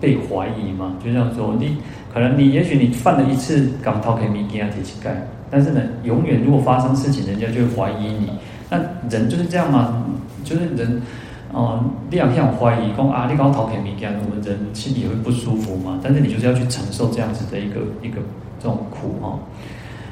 [0.00, 0.96] 被怀疑嘛。
[1.02, 1.78] 就像说，你
[2.12, 5.10] 可能你也许你犯了一次刚偷开米给他提乞丐，
[5.50, 8.30] 但是呢，永远如果发生事情，人家就会怀疑你。
[8.68, 10.04] 那人就是这样嘛，
[10.44, 11.00] 就是人。
[11.52, 15.98] 哦，你要像怀疑说啊，你搞讨钱物件，我们人心里会不舒服嘛。
[16.02, 18.20] 但是你就是要去承受这样子的一个一个
[18.60, 19.38] 这种苦哈。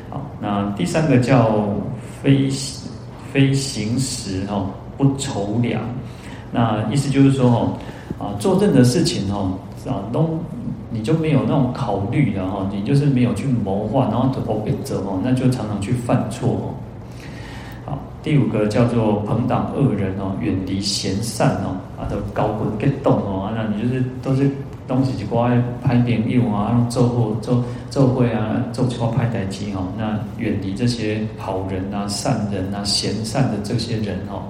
[0.08, 1.66] 好，那第三个叫
[2.22, 2.48] 非
[3.32, 4.64] 非行时哈，
[4.96, 5.82] 不筹量。
[6.50, 7.72] 那意思就是说哈，
[8.18, 9.46] 啊，做任何事情哈，
[9.86, 10.38] 啊，都
[10.88, 16.85] 你就没有那种考虑的哈，你就是没有去谋划，然后就被折磨，那就常常去犯错哦。
[18.26, 24.50] 第五个叫做朋党恶人哦，远离贤善哦，啊都高魂更动哦，那你就是都是
[24.88, 34.42] 东西就挂在拍片用啊，用做货做做会啊，做几块拍台机哦，那远离这些好人啊、善人啊、贤善的这些人哦。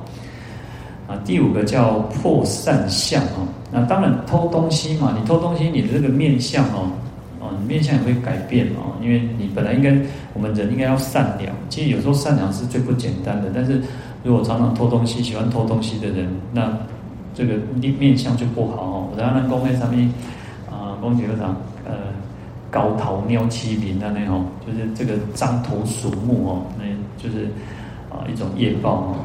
[1.07, 6.89] 啊，第五个叫破善相哦，那当然偷东西嘛，你偷东西，你的这个面相哦。
[7.59, 9.97] 你面相也会改变哦，因为你本来应该
[10.35, 13.51] 我们人应该要善良，其实有时候善良是最不简单的。
[13.55, 13.81] 但是
[14.23, 16.73] 如果常常偷东西、喜欢偷东西的人，那
[17.35, 19.09] 这个面面相就不好哦。
[19.17, 20.13] 然后呢，公会上面
[20.71, 21.93] 啊，公爵长呃，
[22.71, 26.85] 高头喵欺凌的那种，就是这个獐头鼠目哦，那
[27.23, 27.47] 就是
[28.11, 29.17] 啊一种业报哦。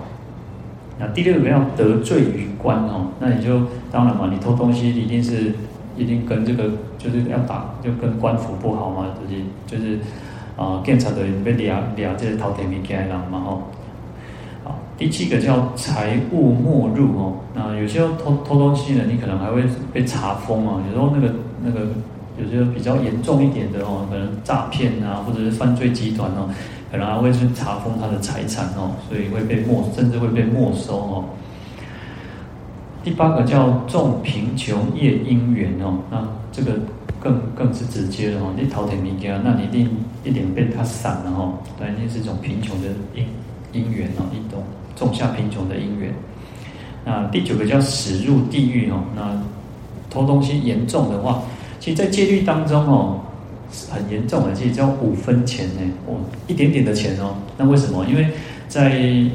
[0.99, 5.53] 那第六个要得罪于官哦，那你就当然嘛，你偷东西一定是。
[5.97, 6.63] 一定跟这个
[6.97, 9.99] 就是要打，就跟官府不好嘛，就是就是
[10.55, 13.61] 啊，检查的被抓抓这些偷铁米件的人嘛吼。
[14.63, 20.81] 好，第七个叫财物没入哦，那有些偷偷东西呢，你可能还会被查封啊。
[20.87, 21.87] 有时候那个那个
[22.37, 26.49] 有些比较严重一点的哦，可能诈骗啊，或者是犯罪集团哦，
[26.91, 31.25] 可能还会去查封他的财产哦，所以会被没，甚至会被没收哦。
[33.03, 36.73] 第八个叫重贫穷业因缘哦，那这个
[37.19, 38.53] 更更是直接的哦。
[38.55, 39.89] 你淘汰物件，那你一定
[40.23, 43.25] 一点被他散了哈，对，一定是种贫穷的因
[43.73, 44.61] 因缘哦，一种
[44.95, 46.13] 种下贫穷的因缘。
[47.03, 49.41] 那第九个叫驶入地狱哦，那
[50.11, 51.41] 偷东西严重的话，
[51.79, 53.19] 其实，在戒律当中哦，
[53.89, 57.33] 很严重的，其实叫五分钱呢，哦，一点点的钱哦。
[57.57, 58.05] 那为什么？
[58.05, 58.27] 因为
[58.67, 58.91] 在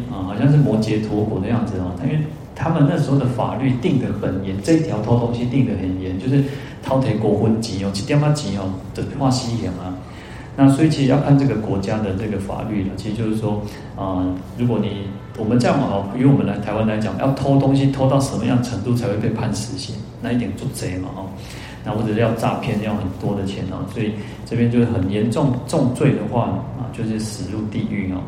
[0.08, 2.20] 啊，好像是摩羯陀国的样子哦，他因为。
[2.56, 6.42] 他们那时候的法律定得很严，这一条偷东西定得很严，就是
[6.82, 8.64] 偷提国分钱哦，一点仔钱哦，
[8.94, 9.94] 的话西险啊。
[10.56, 12.90] 那所以其实要看这个国家的这个法律了。
[12.96, 13.60] 其实就是说，
[13.94, 19.94] 啊、呃，如果你我们这样哦，以我们来台湾来讲，要偷东西偷到什么样程度才会被判死刑？
[20.22, 21.26] 那一点做贼嘛哦，
[21.84, 24.12] 那或者是要诈骗要很多的钱哦，所以
[24.46, 26.44] 这边就是很严重重罪的话
[26.78, 28.22] 啊，就是死入地狱哦。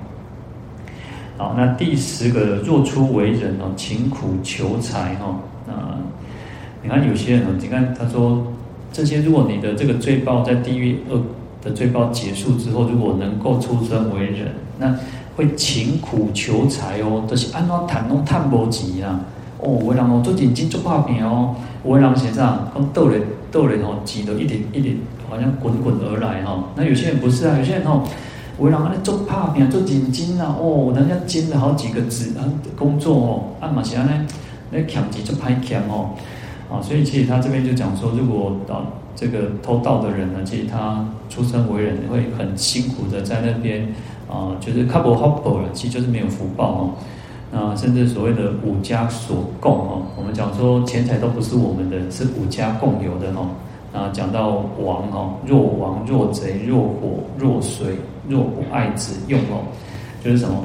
[1.38, 5.36] 好，那第十个，若出为人哦，勤苦求财哈。
[5.68, 5.72] 那
[6.82, 8.48] 你看有些人哦，你看他说
[8.92, 11.22] 这些，如果你的这个罪报在地狱恶
[11.62, 14.48] 的罪报结束之后，如果能够出生为人，
[14.80, 14.92] 那
[15.36, 19.20] 会勤苦求财哦，都、就是按照谈拢探波吉啊。
[19.60, 23.16] 哦，有的人哦做认真做打拼哦，有的人是这样，讲倒来
[23.52, 24.96] 倒来哦，钱都一点一点
[25.30, 26.64] 好像滚滚而来哈。
[26.74, 28.02] 那有些人不是啊，有些人哦。
[28.58, 32.42] 为人啊，做打拼做认真啊，哦，人家兼了好几个职啊
[32.76, 34.26] 工作哦，啊嘛是安尼，
[34.70, 36.10] 那抢钱就歹抢哦，
[36.70, 38.82] 啊，所以其实他这边就讲说，如果啊
[39.14, 43.86] 这个偷盗的人呢，其实他出生为人会很辛苦的在那边
[44.28, 46.90] 啊，就是卡不好报了，其实就是没有福报哦。
[47.50, 53.48] 那甚至所谓的五家所共哦，我们讲说钱财都不是我们的，是五家共有的哦。
[53.90, 57.96] 那，讲到王哦，若王若贼若火若水
[58.28, 59.64] 若不爱之用哦，
[60.22, 60.62] 就是什么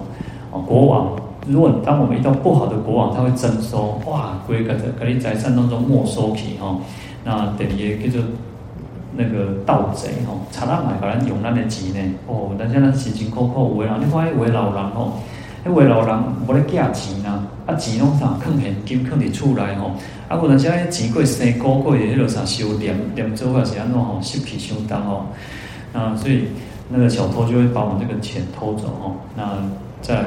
[0.51, 1.15] 哦，国王，
[1.47, 6.79] 如果当我们遇到不好的国王，他会征收哇，归个可以在山当中没收起哦。
[7.23, 8.21] 那等于叫做
[9.15, 15.13] 那个盗贼哦，查到买，反正用咱的钱呢哦，但是咱辛辛苦苦为了你看为老人哦。
[15.65, 16.13] 迄位老人
[16.45, 19.91] 无咧寄钱啊，啊钱拢啥，放现金放伫厝内吼，
[20.27, 25.25] 啊有阵时迄钱过生过过的迄落啥收敛敛做啊是安怎吼，湿气相当吼，
[25.93, 26.47] 啊所以
[26.93, 29.15] 那个小偷就会把我们这个钱偷走哦。
[29.35, 29.57] 那
[29.99, 30.25] 在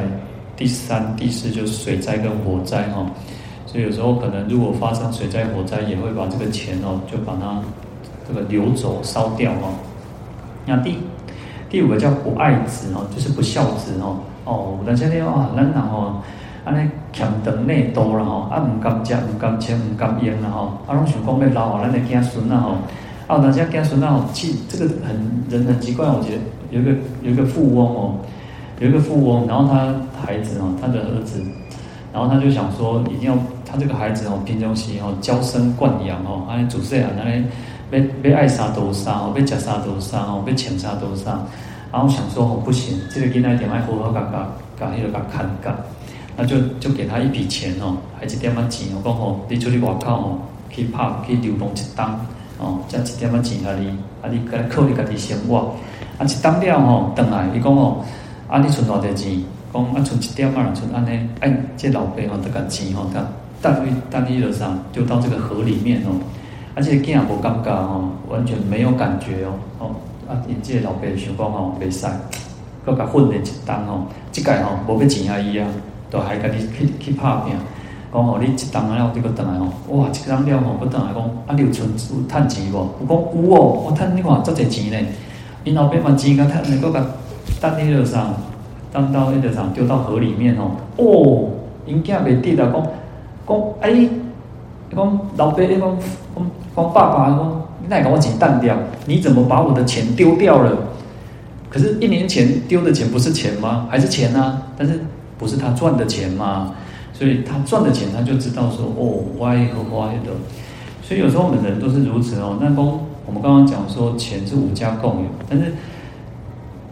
[0.56, 3.06] 第三、第四就是水灾跟火灾哦，
[3.66, 7.62] 所以有时候可能如果发生水灾火灾，也会把这个钱哦就把它
[8.26, 9.72] 这个流走烧掉哦。
[10.66, 10.98] 那第
[11.70, 14.18] 第五个叫不爱子哦，就是不孝子哦。
[14.44, 16.22] 哦，但现在啊，咱人哦，
[16.64, 22.70] 安尼强长内多了吼，啊唔甘食，唔甘穿，唔甘用了吼，啊拢想讲要留啊，咱的子孙啊吼，
[23.26, 26.38] 啊大家子孙啊吼，这这个很人很奇怪，我觉得
[26.70, 26.90] 有一个
[27.22, 28.14] 有一个富翁哦，
[28.80, 31.42] 有一个富翁，然后他孩子哦，他的儿子，
[32.12, 37.44] 然后他就想说一定要他这个孩子哦，平常时哦娇生惯养哦，安尼自细啊，安尼
[37.90, 41.38] 要要爱啥多啥哦，要食啥多啥哦，要穿啥多啥，
[41.92, 44.48] 然后想说哦不行，这个囡仔一定要好好甲甲
[44.78, 45.74] 甲迄个甲看教。
[46.38, 52.20] 那就就给他一笔钱哦，还一点仔钱哦，讲哦，你出去外口哦，去拍去流浪一档
[52.58, 53.88] 哦，加一点仔钱啊你，
[54.20, 55.74] 啊你该靠你家己生活，
[56.18, 58.04] 啊一担了吼，倒来伊讲吼，
[58.48, 63.20] 啊你存偌济钱，讲啊存一点啊，存安尼，哎，这老爸吼，这个钱吼，他
[63.62, 66.12] 等于等于了啥，丢到这个河里面哦，
[66.74, 69.90] 而且囝也无感觉哦，完全没有感觉哦，哦，
[70.28, 72.06] 啊，因这老爸想讲吼，袂使，
[72.84, 75.66] 搁甲混了一担吼，即届吼无要钱啊伊啊。
[76.08, 77.52] 都还家己去去拍拼，
[78.14, 82.88] 讲吼你一档了，这个等来吼，哇，一档了吼，不等来讲，啊你有存有趁钱无？
[83.00, 85.04] 我讲有哦，我趁你看足侪钱咧。
[85.66, 87.04] 因后边把钱甲趁，能够甲
[87.60, 88.28] 当迄个啥，
[88.90, 90.70] 当到迄个啥丢到河里面哦。
[90.96, 91.50] 哦，
[91.84, 92.86] 因囝袂得啦，讲
[93.46, 94.08] 讲哎，
[94.94, 95.80] 讲老爸，你讲
[96.34, 98.74] 讲讲爸爸，讲你哪会把我钱当掉？
[99.04, 100.74] 你怎么把我的钱丢掉了？
[101.68, 103.86] 可是，一年前丢的钱不是钱吗？
[103.90, 104.62] 还是钱啊？
[104.78, 105.00] 但是。
[105.38, 106.72] 不是他赚的钱吗？
[107.12, 110.32] 所以他赚的钱，他就知道说哦，歪和歪的。
[111.02, 112.56] 所以有时候我们人都是如此哦。
[112.58, 115.74] 那公，我们刚刚讲说钱是五家共有，但是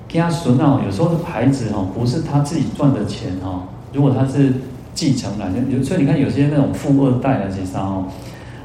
[0.09, 3.63] 家孙哦，有时候孩子哦，不是他自己赚的钱哦。
[3.93, 4.53] 如果他是
[4.93, 8.05] 继承来的，所以你看有些那种富二代啊，些啥哦，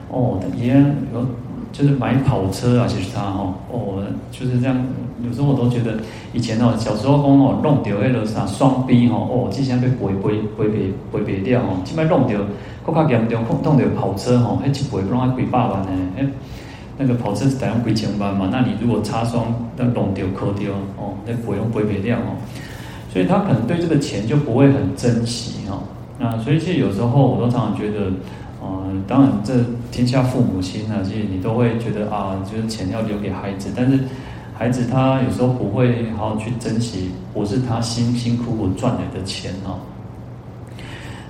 [0.09, 0.73] 哦，爷爷
[1.13, 1.25] 有。
[1.71, 4.75] 就是买跑车啊，其实他哈哦，就是这样。
[5.23, 5.97] 有时候我都觉得，
[6.33, 12.39] 以前哦，小时候讲哦，弄掉那个啥双 B 哈哦，之前被赔赔赔赔赔赔掉哦，现在弄掉，
[12.83, 15.89] 更加严重，弄丢跑车哈，还一赔不让他几百万呢？
[16.17, 16.25] 哎，
[16.99, 18.47] 那个跑车是得要几千万嘛？
[18.51, 22.37] 那你如果擦霜，那弄丢磕掉哦，那不用赔赔掉哦。
[23.11, 25.81] 所以他可能对这个钱就不会很珍惜哦。
[26.19, 28.11] 那所以其实有时候我都常常觉得。
[28.61, 29.53] 嗯，当然，这
[29.89, 33.97] 天下父母心啊，其实你都会觉得啊，就是钱要留给孩子，但是
[34.53, 39.79] 孩子他有时候不会好好去珍惜，不是他辛辛苦苦赚来的钱哦。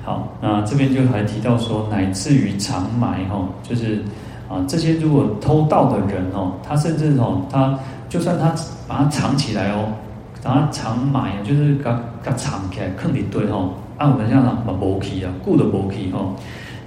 [0.03, 4.01] 好，那这边就还提到说，乃至于藏埋哈，就是
[4.49, 7.77] 啊，这些如果偷盗的人哦，他甚至哦，他
[8.09, 8.53] 就算他
[8.88, 9.93] 把它藏起来哦，
[10.43, 11.83] 把它藏埋，就是给
[12.23, 16.33] 它藏起来，坑里堆哦，按我们这样讲，把无起啊，顾的无起哦。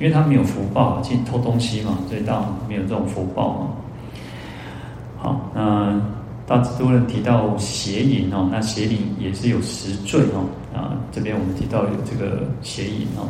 [0.00, 3.66] 因为他没有福报，去偷东西嘛，所以当然没有这种福报嘛。
[5.16, 6.00] 好，那
[6.44, 10.42] 大致多人提到邪淫哦，那邪淫也是有十罪哦。
[10.74, 13.28] 啊，这边我们提到有这个邪淫哦。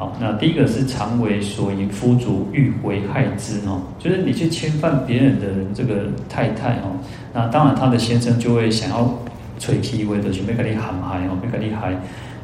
[0.00, 6.96] 好，那第一个是常为所淫夫主欲为害之哦，就是你去侵犯别人的这个太太哦，
[7.34, 9.14] 那当然他的先生就会想要
[9.58, 11.94] 吹气味的，准备给你喊嗨哦，准备给你嗨。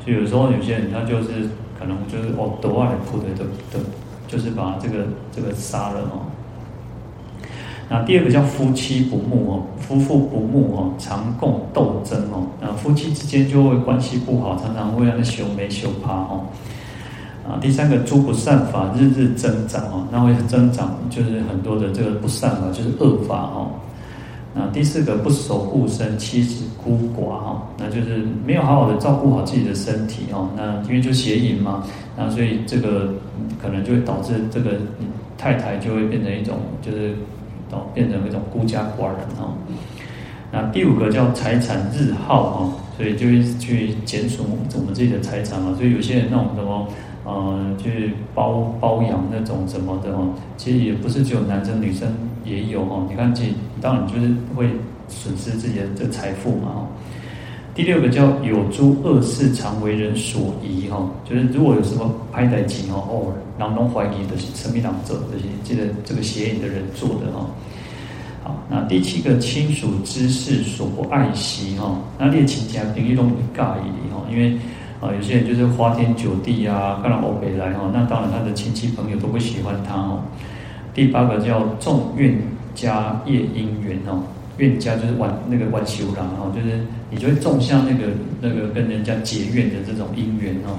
[0.05, 1.49] 就有时候有些人他就是。
[1.79, 3.85] 可能就是哦，夺爱的铺的的，
[4.27, 6.25] 就是把这个这个杀了哦。
[7.91, 12.47] 那第二个叫夫妻不睦哦，夫妇不睦哦，常共斗争哦。
[12.63, 16.47] 那夫妻之间就会关系不好，常常会让他修眉修怕哦。
[17.49, 23.71] 啊，第三个诸不善法日日增长哦，那会增长就是很多的这个不善法，就是恶法哦。
[24.53, 30.49] 那第四个不守护身，妻子孤寡哈，那就是没有好好的照顾好自己的身体哦。
[30.57, 31.85] 那因为就邪淫嘛，
[32.17, 33.13] 那所以这个
[33.61, 34.73] 可能就会导致这个
[35.37, 37.15] 太太就会变成一种就是
[37.71, 39.53] 导变成一种孤家寡人哦。
[40.51, 44.57] 那第五个叫财产日耗哈，所以就会去减损我
[44.87, 45.75] 们自己的财产嘛。
[45.77, 46.89] 所以有些人那种什么
[47.27, 52.09] 呃，去包包养那种什么的哦，其实也不是只有男生女生
[52.45, 53.05] 也有哦。
[53.11, 53.43] 你看，这
[53.81, 54.69] 当然就是会
[55.09, 56.87] 损失自己的这财富嘛哦。
[57.75, 67.45] 第六个叫有诸恶事常为人所疑哈，就是如果有什么拍歹机哦哦，然后怀疑的是什么党者这些，记得这个邪淫的人做的哈。
[68.45, 74.57] 好，那第七个亲属之事所不爱惜哈，那列亲家平易都不介意哈，因为。
[75.01, 80.23] 啊，有些人就是花天酒地啊，看到欧北来哈，那当然他的亲戚朋友都不喜欢他哦。
[80.95, 82.39] 第八个叫种怨
[82.75, 84.23] 家业因缘哦，
[84.57, 90.79] 怨家就是玩那个玩修郎哈，就是你就会种下那个那个跟人家结怨的这种因缘哦。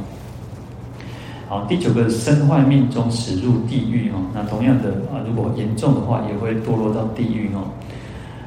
[1.48, 7.64] 好，第九个身坏命中死入地狱哦，那同样的啊，如果严重的话，也会堕落到地狱哦。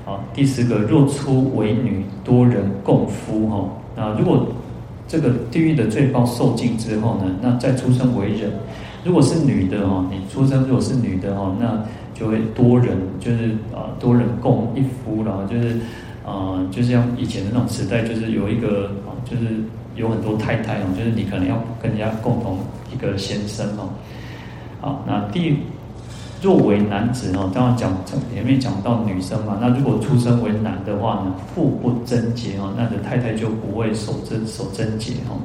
[0.04, 4.46] 好，第十个若出为女，多人共夫哈，那如果
[5.10, 8.48] 这个地狱的罪报受尽之后呢，那再出生为人。
[9.02, 11.82] 如果是女的哦，你出生如果是女的哦，那
[12.14, 15.80] 就会多人，就是啊多人共一夫，然后就是
[16.24, 19.46] 啊，就像以前的那种时代，就是有一个啊，就是
[19.96, 22.58] 有很多太太哦，就是你可能要跟人家共同
[22.94, 23.88] 一个先生哦。
[24.80, 25.56] 好，那第
[26.42, 27.92] 若为男子哦，刚刚讲
[28.32, 35.36] 前面讲到女生嘛，那如果出生为男的话呢，父不贞洁哦，那的太太就不会守贞守贞洁哦。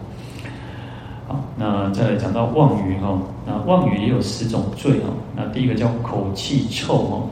[1.28, 5.10] 好，那再来讲到妄语哈，那妄语也有十种罪哈。
[5.36, 7.30] 那第一个叫口气臭哦，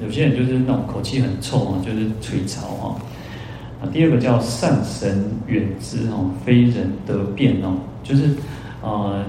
[0.00, 2.96] 有些人就是那种口气很臭哦，就是吹槽哈。
[3.82, 8.30] 那第二个叫善神远之哦，非人得辩哦，就是
[8.80, 9.24] 呃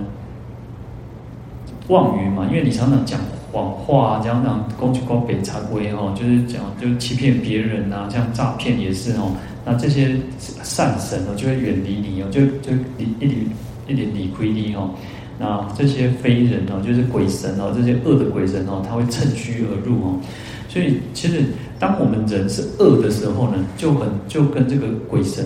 [1.89, 3.19] 妄语嘛，因为你常常讲
[3.53, 9.31] 谎话，这样那种攻击过北茶龟哈，就是讲就欺骗别人呐，像诈骗也是哦。
[9.63, 13.47] 那这些善神哦，就会远离你哦，就就离一离。
[13.85, 14.91] 一点理亏力哦，
[15.37, 20.15] 那这些非人哦，就是鬼神哦，这些恶的鬼神哦，他会趁虚而入哦。
[20.69, 21.43] 所以其实
[21.77, 25.45] 当我们人是恶的时候呢，就很就跟这个鬼神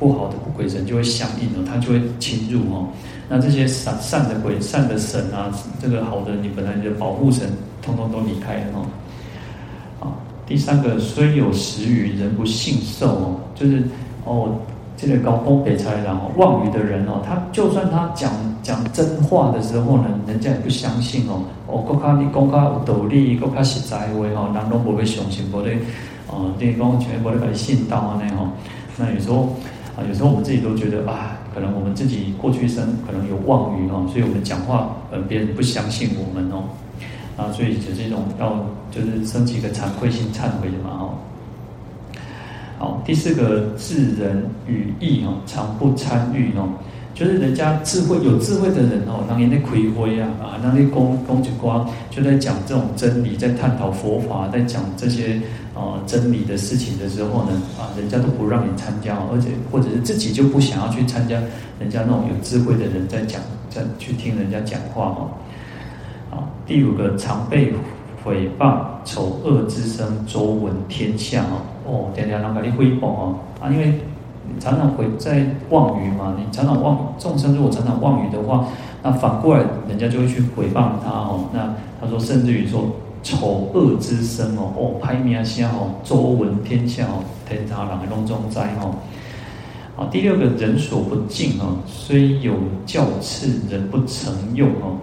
[0.00, 2.88] 不好的鬼神就会相应哦，他就会侵入哦。
[3.28, 7.48] 那这些善善的鬼、善的神啊，这个好的你本来的保护神，
[7.80, 8.86] 通通都离开了哦。
[10.00, 10.04] 啊，
[10.44, 13.84] 第三个虽有实语，人不信受哦，就是
[14.24, 14.58] 哦。
[15.02, 18.30] 这个高风北差，然后妄语的人哦，他就算他讲
[18.62, 21.40] 讲真话的时候呢，人家也不相信哦。
[21.66, 25.78] 哦，国家你讲较有道理，国家实在话哦，人都不会相信，不会
[26.28, 28.52] 哦，电讲全部都可以信到啊那哈。
[28.98, 29.56] 那有时候
[30.08, 36.64] 有时候我们自己都觉得啊，可能我们自己过去生可能有妄语哦，所以我们讲话呃别人不相信我们哦。
[37.36, 41.14] 啊，所以就是一种要就是升起一个惭愧心忏悔的嘛哦。
[42.78, 46.68] 好，第四个智人语义哦，常不参与哦，
[47.14, 55.40] 就是人家智慧有智慧的人哦，当年那葵辉啊啊，那那公公子光就在讲这种真理，在探讨佛法，在讲这些
[55.74, 61.38] 啊真理的事情的时候呢，啊，人家都不让你参加，而且或者是自己就不想要去参加
[61.78, 65.28] 人家那种有智慧的人在讲，在去听人家讲话哦。
[66.30, 67.72] 好，第五个常被
[68.24, 71.60] 诽谤丑恶之声，周闻天下哦。
[71.84, 74.00] 哦，天天人家你诽谤哦啊，因为
[74.58, 78.66] 常常会在妄语嘛，你常常妄众生如果常常妄语的话，
[79.02, 81.44] 那反过来人家就会去诽谤他哦。
[81.52, 82.90] 那他说，甚至于说
[83.22, 88.96] 丑恶之声哦，哦，拍名声哦，周闻天下哦，天他人拢中灾哦。
[89.96, 92.54] 好，第六个人所不敬哦，虽有
[92.86, 94.98] 教次，人不成用哦。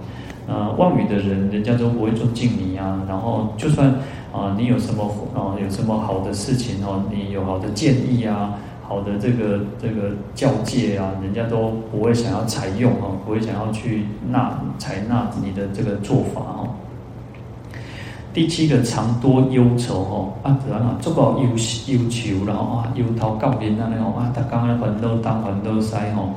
[0.47, 3.01] 呃，妄语的人，人家都不会尊敬你啊。
[3.07, 3.95] 然后就算。
[4.33, 5.57] 啊，你有什么啊？
[5.59, 7.05] 有什么好的事情哦？
[7.09, 8.53] 你有好的建议啊？
[8.87, 16.69] 好的这个这个教诫啊，人家都不会想要采用哦，不会想要去纳采纳你的这个做法哦。
[18.33, 21.49] 第七个常多忧愁哦，啊，然后做个忧
[21.87, 26.29] 忧愁，然后啊，忧头搞面那种啊，他刚刚很多当很多塞哦，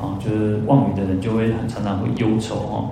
[0.00, 2.90] 啊，就是妄语的人就会很常常会忧愁哦。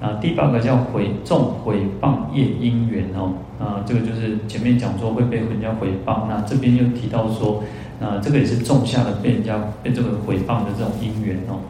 [0.00, 7.62] 啊，第八个叫毁重毁谤业因缘哦，啊，这个就是前面讲说会被人家毁谤，那这边又提到说，
[8.00, 11.60] 啊，这个也是种下了被人家被这个毁谤的这种因缘哦。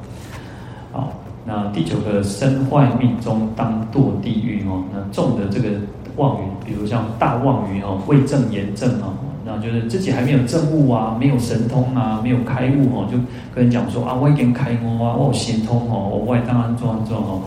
[0.93, 1.13] 好，
[1.45, 5.69] 那第九个身坏命中当堕地狱哦，那种的这个
[6.17, 9.15] 妄语，比如像大妄语哦，未证言证哦，
[9.45, 13.19] 那就是自己还没有证悟啊，没有神通啊，没有开悟哦，就
[13.55, 17.43] 跟人讲说啊，我已经开悟啊，我有神通哦，我外当然做做哦。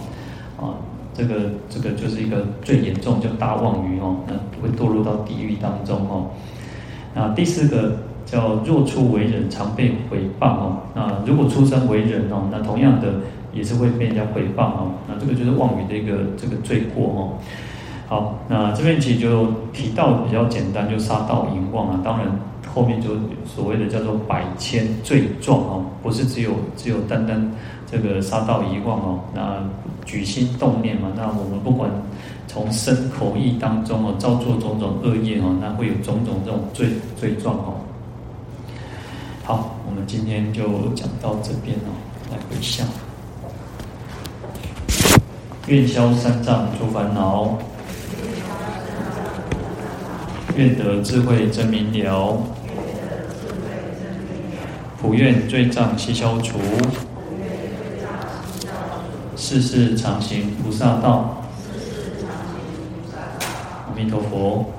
[0.60, 0.74] 啊，
[1.14, 1.36] 这个
[1.70, 6.28] 这个就是一个最严重，叫大妄语哦，那会堕入到地狱当中哦。
[7.16, 7.98] 那第四个
[8.28, 10.78] 叫若出为人，常被诽谤哦。
[10.94, 13.08] 那如果出生为人哦，那同样的
[13.54, 14.92] 也是会被人家诽谤哦。
[15.08, 17.20] 那这个就是妄语的一个这个罪过哦。
[18.08, 22.00] 好，那这边其实就提到比较简单，就杀盗淫妄啊。
[22.04, 22.28] 当然
[22.74, 23.12] 后面就
[23.46, 27.52] 所谓的叫做百千罪状哦，不是只有只有单单。
[27.90, 29.64] 这个杀盗淫妄哦，那
[30.06, 31.90] 举心动念嘛，那我们不管
[32.46, 37.76] 从身口意当中哦，造作种种恶业哦，那会有种种这种罪罪状哦。
[39.48, 41.96] 好，我们今天就讲到这边哦，
[42.30, 42.86] 来回向，
[45.68, 47.58] 愿消三障诸烦恼，
[50.58, 52.38] 愿得智慧真明了，
[55.02, 56.60] 普愿罪障悉消除。
[59.38, 61.38] 世世常行菩萨道，
[63.88, 64.74] 阿弥陀佛。